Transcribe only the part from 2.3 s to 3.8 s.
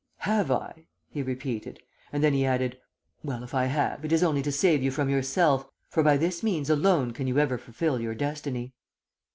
he added, 'well, if I